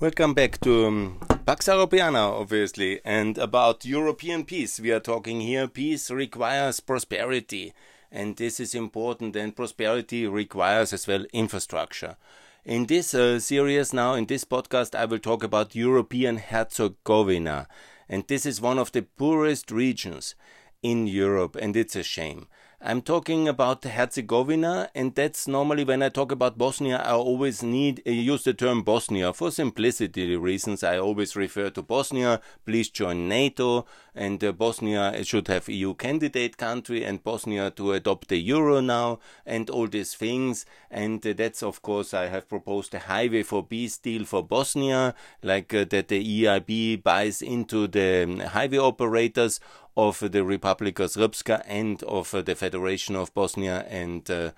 [0.00, 4.78] Welcome back to um, Pax Europiana, obviously, and about European peace.
[4.78, 5.66] We are talking here.
[5.66, 7.72] Peace requires prosperity,
[8.12, 12.16] and this is important, and prosperity requires as well infrastructure.
[12.64, 17.66] In this uh, series now, in this podcast, I will talk about European Herzegovina,
[18.08, 20.36] and this is one of the poorest regions
[20.80, 22.46] in Europe, and it's a shame.
[22.80, 28.00] I'm talking about Herzegovina, and that's normally when I talk about Bosnia, I always need
[28.06, 30.84] uh, use the term Bosnia for simplicity reasons.
[30.84, 32.40] I always refer to Bosnia.
[32.64, 33.84] Please join NATO,
[34.18, 39.20] and uh, Bosnia should have EU candidate country, and Bosnia to adopt the euro now,
[39.46, 40.66] and all these things.
[40.90, 45.14] And uh, that's of course I have proposed a highway for peace deal for Bosnia,
[45.42, 49.60] like uh, that the EIB buys into the um, highway operators
[49.96, 54.50] of the Republika Srpska and of the Federation of Bosnia and uh,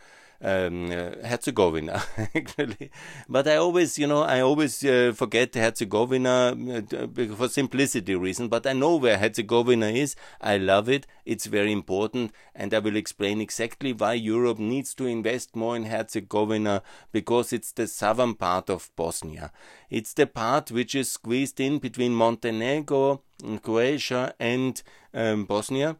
[0.42, 2.02] um, uh, Herzegovina,
[2.34, 2.90] actually.
[3.28, 8.48] But I always, you know, I always uh, forget Herzegovina uh, for simplicity reason.
[8.48, 10.16] But I know where Herzegovina is.
[10.40, 11.06] I love it.
[11.24, 15.84] It's very important, and I will explain exactly why Europe needs to invest more in
[15.84, 16.82] Herzegovina
[17.12, 19.52] because it's the southern part of Bosnia.
[19.90, 23.22] It's the part which is squeezed in between Montenegro,
[23.62, 24.82] Croatia, and
[25.12, 25.96] um, Bosnia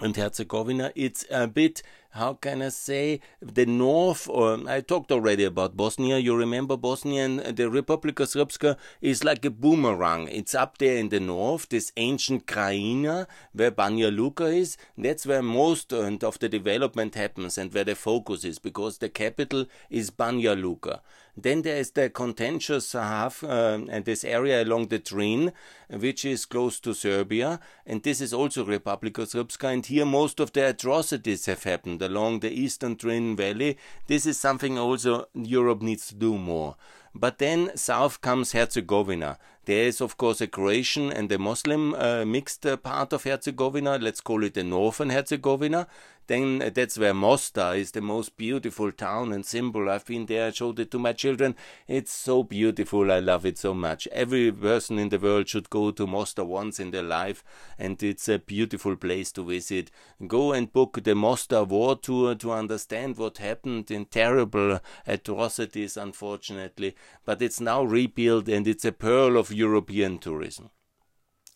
[0.00, 0.92] and Herzegovina.
[0.94, 1.82] It's a bit
[2.12, 6.18] how can I say, the north, or I talked already about Bosnia.
[6.18, 10.28] You remember Bosnia and the Republika Srpska is like a boomerang.
[10.28, 14.76] It's up there in the north, this ancient Krajina, where Banja Luka is.
[14.96, 19.66] That's where most of the development happens and where the focus is, because the capital
[19.88, 21.00] is Banja Luka.
[21.36, 25.52] Then there is the contentious half, uh, and this area along the Drin,
[25.88, 30.52] which is close to Serbia, and this is also Republika Srpska, and here most of
[30.52, 33.78] the atrocities have happened along the eastern Drin Valley.
[34.08, 36.76] This is something also Europe needs to do more.
[37.14, 39.38] But then south comes Herzegovina.
[39.64, 43.98] There is, of course, a Croatian and a Muslim uh, mixed uh, part of Herzegovina.
[43.98, 45.86] Let's call it the northern Herzegovina.
[46.26, 49.90] Then uh, that's where Mostar is the most beautiful town and symbol.
[49.90, 51.56] I've been there, I showed it to my children.
[51.88, 53.10] It's so beautiful.
[53.10, 54.06] I love it so much.
[54.12, 57.42] Every person in the world should go to Mostar once in their life,
[57.78, 59.90] and it's a beautiful place to visit.
[60.26, 66.94] Go and book the Mostar war tour to understand what happened in terrible atrocities, unfortunately.
[67.24, 70.70] But it's now rebuilt, and it's a pearl of European tourism.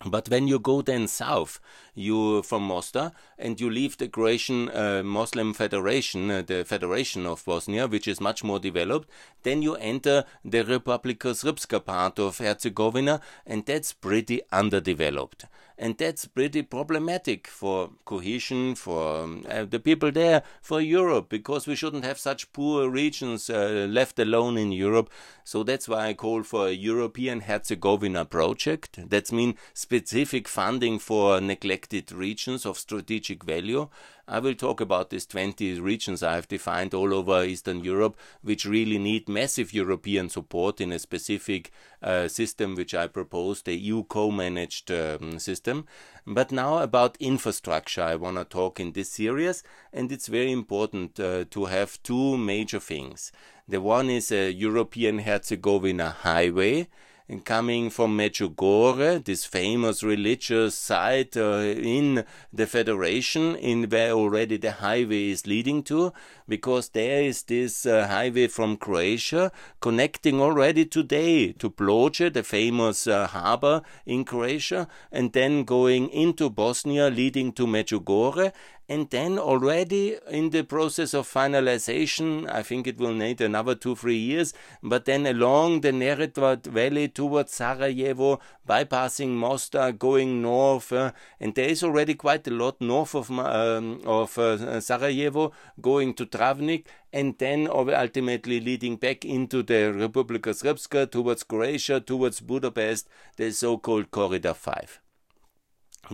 [0.04, 1.58] But when you go then south,
[1.94, 7.44] you from Mostar, and you leave the Croatian uh, Muslim Federation, uh, the Federation of
[7.46, 9.08] Bosnia, which is much more developed,
[9.42, 15.46] then you enter the Republika Srpska part of Herzegovina, and that's pretty underdeveloped
[15.78, 21.66] and that's pretty problematic for cohesion, for um, uh, the people there, for Europe, because
[21.66, 25.10] we shouldn't have such poor regions uh, left alone in Europe.
[25.44, 28.98] So that's why I call for a European Herzegovina project.
[29.10, 33.88] That means specific funding for neglected regions of strategic value.
[34.28, 38.64] I will talk about these 20 regions I have defined all over Eastern Europe, which
[38.64, 41.70] really need massive European support in a specific
[42.02, 45.86] uh, system which I propose, the EU co managed um, system.
[46.26, 51.20] But now about infrastructure, I want to talk in this series, and it's very important
[51.20, 53.30] uh, to have two major things.
[53.68, 56.88] The one is a European Herzegovina highway
[57.28, 64.56] and coming from Medjugorje, this famous religious site uh, in the Federation, in where already
[64.56, 66.12] the highway is leading to,
[66.48, 69.50] because there is this uh, highway from Croatia
[69.80, 76.48] connecting already today to Ploče, the famous uh, harbor in Croatia, and then going into
[76.48, 78.52] Bosnia, leading to Medjugorje,
[78.88, 83.96] and then already in the process of finalization, I think it will need another two,
[83.96, 91.12] three years, but then along the Neretva Valley towards Sarajevo, bypassing Mostar, going north, uh,
[91.40, 96.26] and there is already quite a lot north of, um, of uh, Sarajevo, going to
[96.26, 103.50] Travnik, and then ultimately leading back into the Republika Srpska, towards Croatia, towards Budapest, the
[103.50, 105.00] so-called Corridor 5.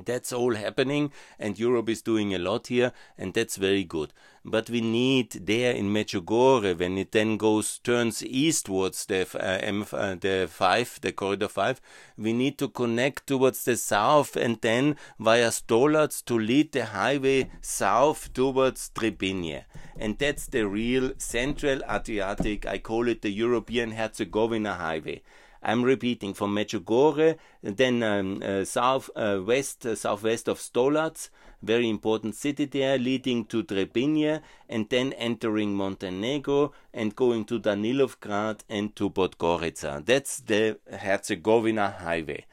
[0.05, 4.13] That's all happening, and Europe is doing a lot here, and that's very good.
[4.45, 9.85] But we need there in Medjugorje, when it then goes turns eastwards, the uh, M,
[9.93, 11.81] uh, the five, the corridor five,
[12.17, 17.51] we need to connect towards the south, and then via Stolac to lead the highway
[17.61, 19.65] south towards Trebinje,
[19.97, 22.67] and that's the real Central Adriatic.
[22.67, 25.23] I call it the European Herzegovina highway.
[25.63, 31.29] I'm repeating from Medjugorje, then um, uh, south uh, west uh, southwest of Stolac,
[31.63, 38.61] very important city there, leading to Trebinje, and then entering Montenegro and going to Danilovgrad
[38.69, 40.05] and to Podgorica.
[40.05, 42.45] That's the Herzegovina highway.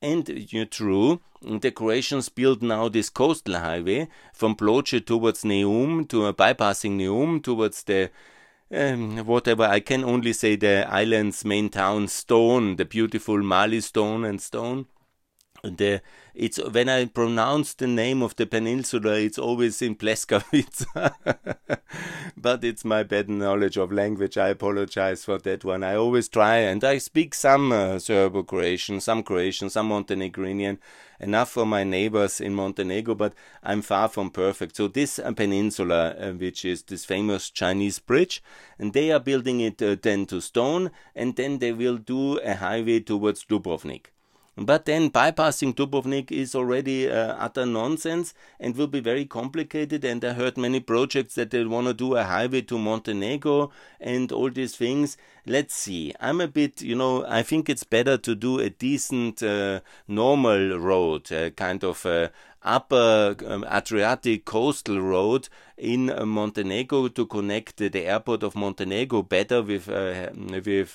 [0.00, 6.26] And you're true, the Croatians build now this coastal highway from Ploče towards Neum to
[6.26, 8.10] uh, bypassing Neum towards the
[8.72, 14.24] um, whatever I can only say the island's main town Ston, the beautiful Mali Ston
[14.24, 14.86] and Ston.
[15.64, 16.02] The
[16.34, 21.14] it's when I pronounce the name of the peninsula, it's always in Pleskavica.
[22.36, 24.36] but it's my bad knowledge of language.
[24.36, 25.82] I apologize for that one.
[25.84, 30.78] I always try, and I speak some uh, Serbo-Croatian, some Croatian, some Montenegrinian,
[31.20, 33.32] enough for my neighbors in Montenegro, but
[33.62, 34.76] I'm far from perfect.
[34.76, 38.42] So this uh, peninsula, uh, which is this famous Chinese bridge,
[38.78, 42.54] and they are building it uh, then to Ston, and then they will do a
[42.54, 44.13] highway towards Dubrovnik.
[44.56, 50.04] But then bypassing Dubrovnik is already uh, utter nonsense and will be very complicated.
[50.04, 54.30] And I heard many projects that they want to do a highway to Montenegro and
[54.30, 55.16] all these things.
[55.44, 56.14] Let's see.
[56.20, 60.78] I'm a bit, you know, I think it's better to do a decent, uh, normal
[60.78, 62.30] road, a kind of a
[62.62, 69.62] upper um, Adriatic coastal road in uh, Montenegro to connect the airport of Montenegro better
[69.62, 70.86] with uh, with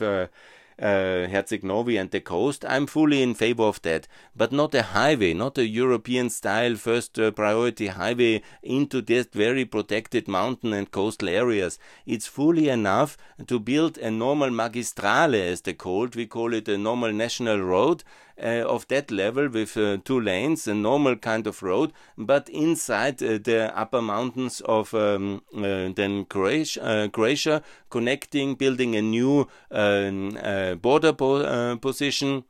[0.81, 4.08] uh, and the coast, I'm fully in favor of that.
[4.36, 9.66] But not a highway, not a European style first uh, priority highway into this very
[9.66, 11.80] protected mountain and coastal areas.
[12.06, 13.18] It's fully enough
[13.48, 16.16] to build a normal magistrale, as they call it.
[16.16, 18.04] We call it a normal national road
[18.40, 23.38] of that level with uh, two lanes, a normal kind of road, but inside uh,
[23.44, 30.38] the upper mountains of um, uh, then Croatia, uh, Croatia, connecting, building a new um,
[30.42, 32.44] uh, border po position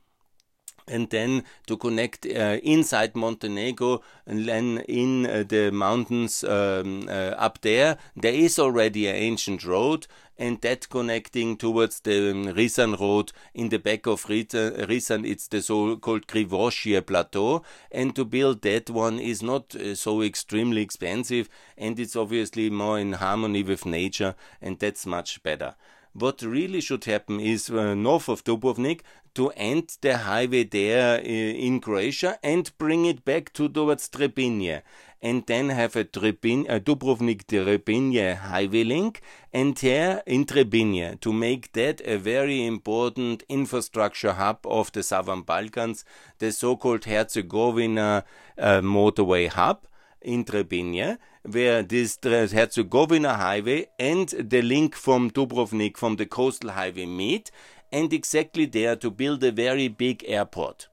[0.90, 7.34] and then to connect uh, inside Montenegro and then in uh, the mountains um, uh,
[7.38, 7.96] up there.
[8.16, 10.06] There is already an ancient road
[10.36, 15.28] and that connecting towards the um, Risan road in the back of Risan.
[15.28, 20.82] It's the so-called Krivošije plateau and to build that one is not uh, so extremely
[20.82, 25.74] expensive and it's obviously more in harmony with nature and that's much better.
[26.12, 29.02] What really should happen is uh, north of Dubrovnik
[29.34, 34.82] to end the highway there uh, in Croatia and bring it back to towards Trebinje.
[35.22, 39.20] And then have a, Trebin, a Dubrovnik Trebinje highway link
[39.52, 45.42] and here in Trebinje to make that a very important infrastructure hub of the southern
[45.42, 46.04] Balkans,
[46.38, 48.24] the so-called Herzegovina
[48.56, 49.86] uh, motorway hub
[50.22, 57.06] in Trebinje where this Herzegovina highway and the link from Dubrovnik from the coastal highway
[57.06, 57.50] meet
[57.92, 60.88] and exactly there to build a very big airport.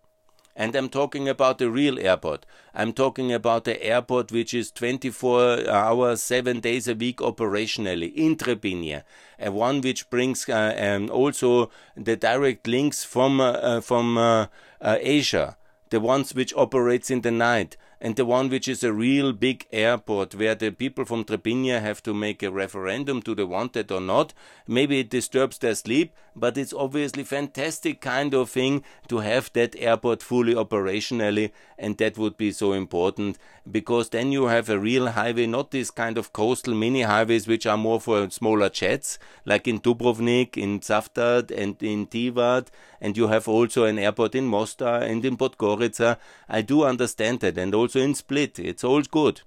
[0.56, 2.48] And I'm talking about a real airport.
[2.74, 8.36] I'm talking about the airport which is 24 hours, 7 days a week operationally in
[8.36, 9.04] Trebinje.
[9.40, 14.48] A one which brings uh, um, also the direct links from, uh from uh,
[14.82, 15.58] uh, Asia.
[15.92, 19.66] The ones which operates in the night and the one which is a real big
[19.72, 23.92] airport where the people from Trebinje have to make a referendum do they want it
[23.92, 24.34] or not.
[24.68, 29.76] Maybe it disturbs their sleep, but it's obviously fantastic kind of thing to have that
[29.78, 33.38] airport fully operationally and that would be so important
[33.70, 37.66] because then you have a real highway, not this kind of coastal mini highways which
[37.66, 42.68] are more for smaller jets like in Dubrovnik, in Cavtat and in Tivat
[43.02, 46.18] and you have also an airport in Mostar and in Podgorica.
[46.48, 48.60] I do understand that and also in Split.
[48.60, 49.42] It's all good.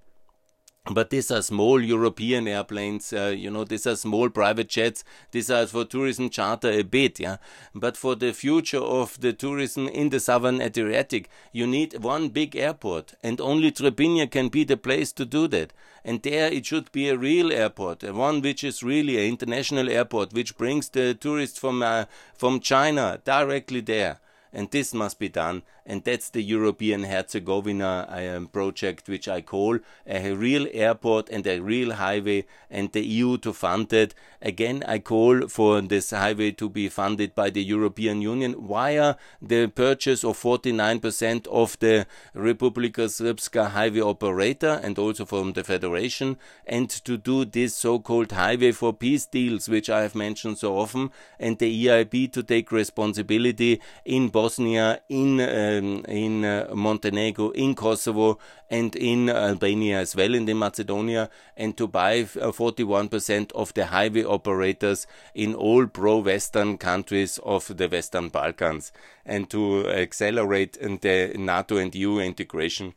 [0.93, 5.05] But these are small European airplanes, uh, you know, these are small private jets.
[5.31, 7.37] These are for tourism charter a bit, yeah.
[7.73, 12.57] But for the future of the tourism in the southern Adriatic, you need one big
[12.57, 15.73] airport, and only Trebinje can be the place to do that.
[16.05, 20.33] And there it should be a real airport, one which is really an international airport,
[20.33, 24.19] which brings the tourists from uh, from China directly there
[24.53, 25.63] and this must be done.
[25.87, 31.61] And that's the European Herzegovina um, project, which I call a real airport and a
[31.61, 34.15] real highway, and the EU to fund it.
[34.41, 39.67] Again, I call for this highway to be funded by the European Union via the
[39.67, 46.89] purchase of 49% of the Republika Srpska highway operator and also from the Federation, and
[46.89, 51.11] to do this so called highway for peace deals, which I have mentioned so often,
[51.39, 58.39] and the EIB to take responsibility in Bosnia, in um, in uh, Montenegro, in Kosovo,
[58.71, 61.29] and in Albania as well, and in Macedonia,
[61.59, 68.31] and to buy 41% of the highway operators in all pro-Western countries of the Western
[68.31, 68.93] Balkans,
[69.27, 72.95] and to accelerate the NATO and EU integration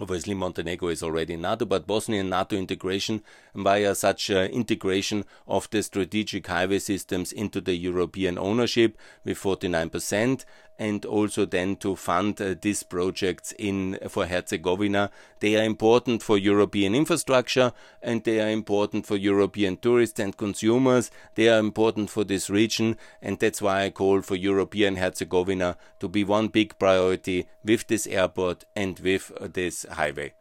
[0.00, 3.22] Obviously, Montenegro is already NATO, but Bosnian NATO integration
[3.54, 10.46] via such uh, integration of the strategic highway systems into the European ownership with 49%,
[10.82, 15.10] and also then to fund uh, these projects in for Herzegovina.
[15.38, 17.72] They are important for European infrastructure
[18.02, 21.12] and they are important for European tourists and consumers.
[21.36, 26.08] They are important for this region, and that's why I call for European Herzegovina to
[26.08, 30.32] be one big priority with this airport and with this highway.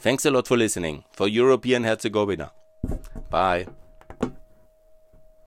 [0.00, 1.04] Thanks a lot for listening.
[1.12, 2.50] For European Herzegovina.
[3.30, 3.66] Bye.